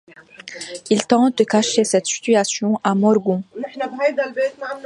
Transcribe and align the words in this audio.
Il 0.89 1.05
tente 1.05 1.37
de 1.37 1.43
cacher 1.43 1.83
cette 1.83 2.07
situation 2.07 2.79
à 2.83 2.95
Morgan. 2.95 3.43